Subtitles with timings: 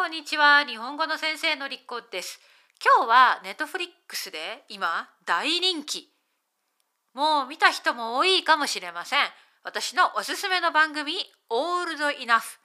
[0.00, 0.64] こんにちは。
[0.64, 2.40] 日本語の先生のりっこです。
[2.82, 6.08] 今日はネットフリックスで今大人気。
[7.12, 9.18] もう見た人も多いかもしれません。
[9.62, 11.16] 私のおすすめの番組
[11.50, 12.58] オールドイナフ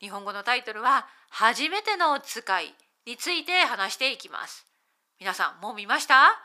[0.00, 2.74] 日本語のタイトルは初めてのお使い
[3.06, 4.66] について話していきます。
[5.20, 6.40] 皆さんもう見ました？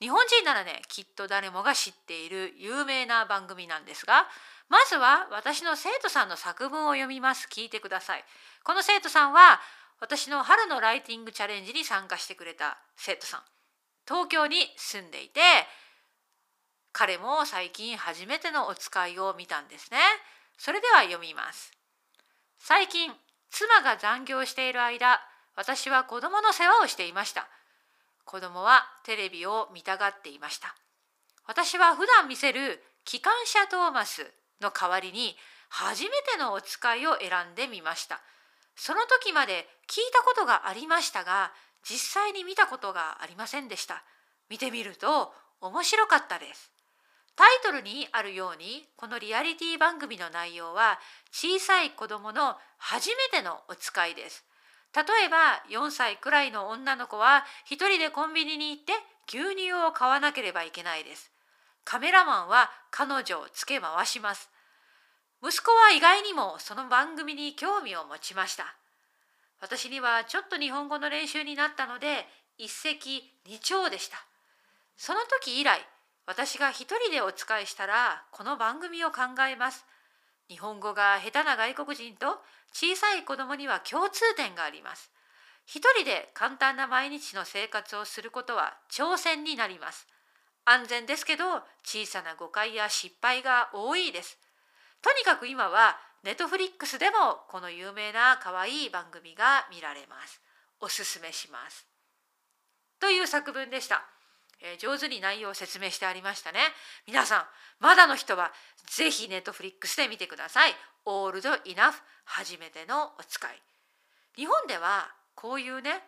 [0.00, 4.26] 日本人ならねきっと誰もが知っている有名な番組なんですが
[4.68, 7.48] まずは私の生徒さんの作文を読みます。
[7.50, 8.24] 聞いてください。
[8.64, 9.60] この生徒さんは
[10.00, 13.40] 私の春のライティングチャレンジに参加してくれた生徒さん。
[14.06, 15.40] 東京に住んでいて
[16.92, 19.98] 彼も最近初めてのお使いを見たんですね。
[20.58, 21.72] それでは読みます。
[22.58, 23.12] 最近
[23.50, 25.20] 妻が残業している間
[25.56, 27.48] 私は子供の世話をしていました。
[28.24, 30.74] 子供はテレビを見たがっていました。
[31.46, 34.32] 私は普段見せる機関車トーマス
[34.64, 35.36] の代わりに
[35.68, 38.20] 初めてのお使いを選んでみました。
[38.76, 41.52] その時まで聞いたことがありましたが
[41.84, 44.02] 実際に見たことがありませんでした。
[44.48, 46.70] 見てみると面白かったです。
[47.36, 50.98] タイトルにあるようにこのリアリティ番組の内容は
[51.32, 54.44] 小さい子供の初めてのお使いです。
[54.94, 58.92] 例えば4歳くらいの女の子は一人でコンビニに行って
[59.26, 61.32] 牛乳を買わなければいけないです。
[61.84, 64.48] カメラマンは彼女をつけ回します。
[65.46, 68.64] 息子は意外にもその番組に興味を持ちました。
[69.60, 72.96] 私にはちょっと日本語の練習になったので一石
[73.46, 74.16] 二鳥でした。
[74.96, 75.86] その時以来
[76.24, 79.84] 私が一人でお使いしたらこの番組を考えます。
[80.48, 82.38] 日本語が下手な外国人と
[82.72, 85.10] 小さい子供には共通点があります。
[85.66, 90.06] 一人で簡単な毎日の生活をすることは挑戦になります。
[90.64, 91.44] 安全ですけど
[91.84, 94.38] 小さな誤解や失敗が多いです。
[95.04, 100.40] とにかく今はネットフリックスでもこの有名な可愛い番組が見られます
[100.80, 101.86] おすすめします
[102.98, 104.02] という作文でした
[104.62, 106.58] えー、上手に内容を説明してありましたね。
[107.06, 107.44] 皆さん、
[107.80, 108.50] まだの人は
[108.86, 110.72] ぜひネットフリックスで見てください。
[111.04, 113.62] オールドイナフ初めてのお使い。
[114.36, 116.02] 日本ではこういうね、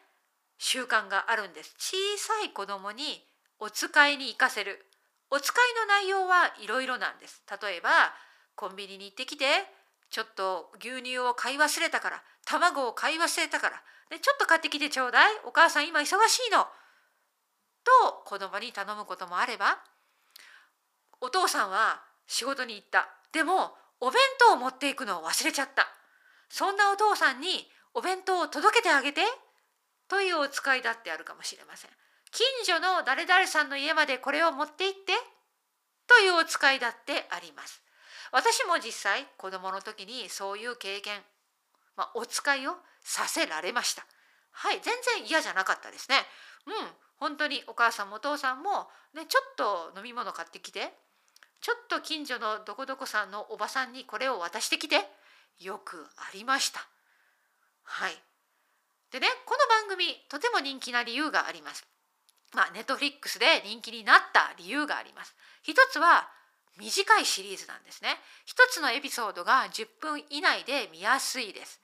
[0.58, 1.74] 習慣があるんです。
[1.78, 3.22] 小さい子供に
[3.58, 4.86] お使いに行かせる。
[5.30, 7.42] お使いの内容はいろいろなんです。
[7.62, 7.90] 例えば、
[8.56, 9.44] コンビニに行ってきて、
[10.10, 13.76] ちょっと牛乳を買い忘れたから、卵を買い忘れたから、
[14.10, 15.34] ね、ちょっと買ってきてちょうだい。
[15.44, 16.66] お母さん今忙しいの。
[17.84, 19.78] と子供に頼むこともあれば
[21.20, 23.08] お父さんは仕事に行った。
[23.32, 25.86] でもお弁当を持っていくのを忘れちゃった。
[26.48, 29.22] そんなお父さんにお弁当を届けてあげて。
[30.08, 31.90] というお使いだってあるかもしれません。
[32.30, 35.12] 近所の誰々さんの家までこれを持って行って。
[36.06, 37.82] というお使いだってあります。
[38.32, 41.20] 私も実際子供の時にそういう経験、
[41.96, 44.04] まあ、お使いをさせられました
[44.50, 46.16] はい全然嫌じゃなかったですね
[46.66, 46.72] うん
[47.18, 50.92] 本当にお母さんもお父さんも、ね、ちょっと飲み物買ってきて
[51.60, 54.96] ちょっと近所のどこどこさんのおばさんにこれを渡してきて
[55.58, 56.86] よくありました。
[57.82, 58.12] はい。
[59.10, 61.86] でねこの番組とても人気な理由があります。
[62.54, 65.34] まあネットフリックスで人気になった理由があります。
[65.62, 66.28] 一つは
[66.78, 68.16] 短いシリーズなんですね。
[68.44, 71.80] 一つのエピソードが10分以内で見やすいです。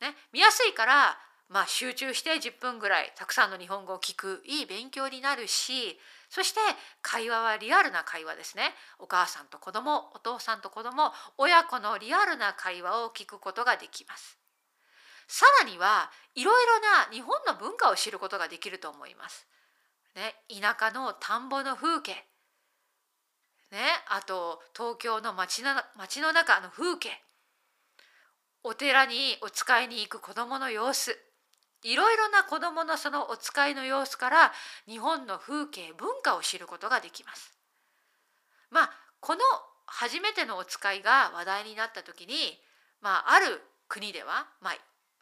[0.00, 1.18] ね、見やすいから
[1.48, 6.60] まあ、集中して10分ぐらいたくさんの日本語を聞くいい勉強になるしそして
[7.00, 14.38] 会話はリアルな会話ですねお母さんと子供お父さんと子供親子のリアルな会話を聞くことができます
[15.26, 19.46] さらにはいろいろな日本の文化を知ることができると思います、
[20.16, 22.27] ね、田舎の田んぼの風景
[23.70, 27.10] ね、あと東京の街の街の中の風景
[28.64, 31.16] お寺にお使いに行く子どもの様子
[31.82, 34.52] いろいろな子どものそのお使いの様子から
[34.88, 37.52] 日本の風景文化を知ることができます。
[38.70, 38.90] まあ
[39.20, 39.40] この
[39.86, 42.34] 初めてのお使いが話題になった時に、
[43.00, 44.74] まあ、ある国では、まあ、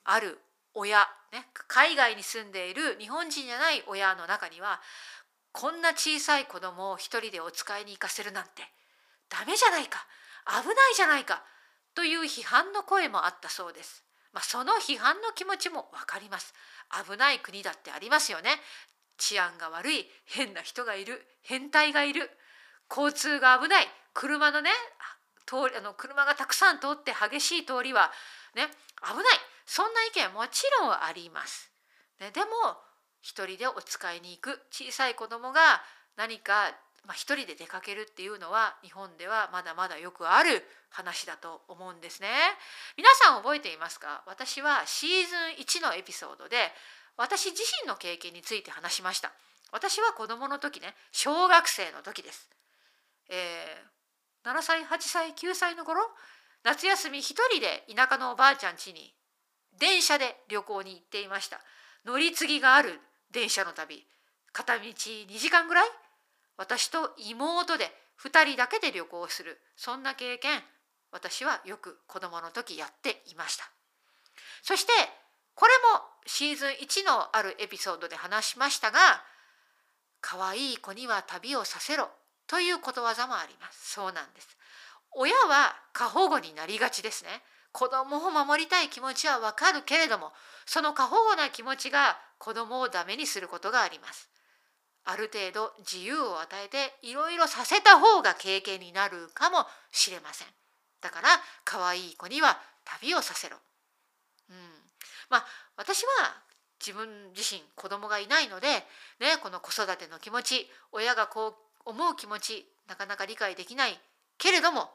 [0.05, 0.39] ある
[0.75, 0.99] 親、
[1.33, 4.81] ね、海外に住んでいる日本人じゃない親の中には
[5.57, 8.51] こんな小さい子供を一人でお使いに行かせるなんて
[9.31, 10.05] ダメじゃないか
[10.47, 11.43] 危ないじゃないか
[11.95, 14.05] という批判の声もあったそうです。
[14.35, 16.53] まあ、その批判の気持ちも分かります
[17.09, 18.51] 危ない国だってありますよね
[19.17, 22.29] 治安が悪い変な人がいる変態がいる
[22.91, 24.69] 交通が危ない車のね
[25.47, 28.13] 通りあの車がたくさん通って激しい通りは
[28.55, 28.69] ね
[29.01, 29.25] 危ない
[29.65, 31.71] そんな意見はもちろんあります。
[32.21, 32.49] ね、でも
[33.21, 35.61] 一人でお使いに行く小さい子供が
[36.17, 36.75] 何か
[37.07, 42.29] まあ、一人で出かけるっていうのは日本ではまだまだよくある話だと思うんですね。
[42.97, 44.25] 皆さん覚えていますか？
[44.27, 45.37] 私はシーズ
[45.81, 46.57] ン1のエピソードで
[47.17, 49.33] 私自身の経験について話しました。
[49.73, 52.51] 私は子供の時ね小学生の時です。
[53.29, 56.01] えー、7歳8歳9歳の頃
[56.65, 59.15] 夏休み一人で田舎のおばあちゃん家に
[59.79, 61.61] 電車で旅行に行っていました
[62.07, 63.01] 乗り継ぎがある
[63.33, 64.07] 電車の旅。
[64.53, 65.89] 片道2時間ぐらい？
[66.57, 67.91] 私と妹で
[68.23, 69.61] 2人だけで旅行する。
[69.77, 70.63] そんな経験
[71.11, 73.65] 私はよく子供の時やっていました。
[74.63, 74.93] そして
[75.55, 78.99] これもシーズン1のあるエピソードで話しましたが
[80.21, 82.09] 可愛い子には旅をさせろ
[82.47, 83.93] ということわざもあります。
[83.95, 84.57] そうなんです。
[85.11, 87.43] 親は過保護になりがちですね。
[87.77, 90.33] 子供を守りたい気持ちはわかるけれども
[90.65, 94.31] その過保護な気持ちが子供をダメにすることがあります。
[95.05, 99.59] ある程度自由を与えていろいろさせた方が経験になるかも
[99.93, 100.49] しれません。
[101.03, 101.29] だから
[101.65, 103.59] 可愛い子には旅をさせろ。
[104.49, 104.57] うん。
[105.29, 105.45] まあ
[105.77, 106.35] 私は
[106.81, 107.07] 自分
[107.37, 108.69] 自身子供がいないので、
[109.21, 111.49] ね、この子育ての気持ち親がこ
[111.85, 114.01] う思う気持ちなかなか理解できない
[114.39, 114.91] けれども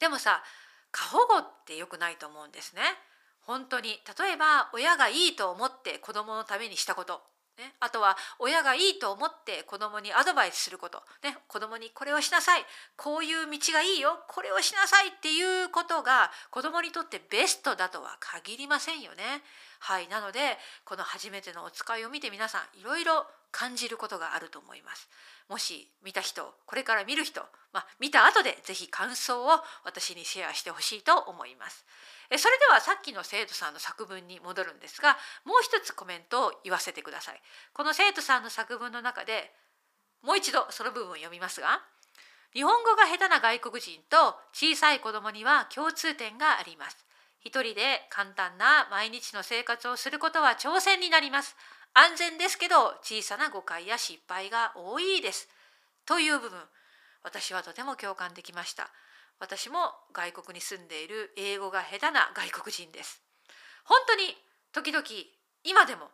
[0.00, 0.42] でもさ
[0.90, 2.82] 過保護って良くないと思うんですね。
[3.40, 4.00] 本当に。
[4.18, 7.22] 例えば親がいいと思って子供のためにしたこと。
[7.58, 12.62] ね、あとは親がいいと思って子供にアドバイスすること、ね、子供にこれをしなさい。
[12.96, 14.20] こういう道がいいよ。
[14.28, 19.42] これをしなさいっていうことが子供にとってベストだとは限りませんよね。
[19.80, 25.08] はい、なのでこの初めてのお使いを見て皆さんいろいろ感じることがあると思います。
[25.48, 27.40] もし見た人これから見る人、
[27.72, 29.48] まあ、見た後で是非感想を
[29.84, 31.86] 私にシェアしてほしいと思います
[32.30, 32.36] え。
[32.36, 35.16] それではさっきの生徒さんの作文に戻るんですが
[35.46, 37.40] もう一つコメントを言わせてください。
[37.72, 39.50] この生徒さんの作文の中で
[40.22, 41.80] もう一度その部分を読みますが
[42.52, 47.08] 日本語が下手な外国人と小さい子供には共通点があります。
[47.40, 51.56] 一人で簡単な毎日の生活をすることは挑戦になります。
[51.94, 55.48] 安全ですけど小さな誤解や失敗が多いです。
[56.06, 56.58] という部分
[57.22, 58.90] 私はとても共感できました。
[59.40, 59.78] 私も
[60.12, 63.22] 外国に住んでいる英語が下手な外国人です。
[63.84, 64.36] 本当に
[64.72, 65.04] 時々
[65.64, 66.10] 今でも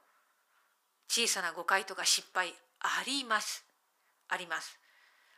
[1.08, 3.64] 小さな誤解とか失敗あります。
[4.28, 4.78] あります。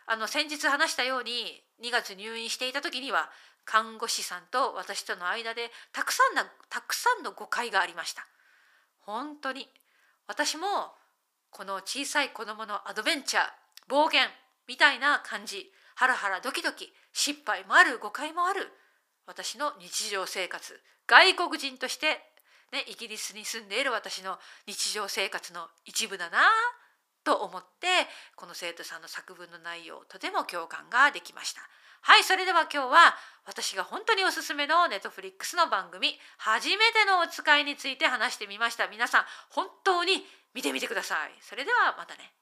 [0.06, 3.30] あの先日話したように2月入院していた時には
[3.64, 8.26] 看護師さんと私との間でたくさんなたくさんの誤解がありました。
[9.00, 9.68] 本当に
[10.28, 10.66] 私も
[11.50, 13.44] この小さい子供のアドベンチャー
[13.88, 14.20] 冒険
[14.66, 18.68] みたいな感じハラハラドキドキ失敗もある誤解もある
[19.26, 22.20] 私の日常生活外国人として、
[22.72, 26.38] ね、イギリスに住んでいる私の日常生活の一部だな
[27.24, 27.86] と思って
[28.36, 31.60] この生徒さんの作文の内容とても共感ができました。
[32.02, 33.16] はいそれでは今日は
[33.46, 38.88] 私が本当におすすめのネットフリックスの番組「初めてのお使い」について話してみました。
[38.88, 41.34] 皆さん本当に見てみてください。
[41.40, 42.32] それではまたね。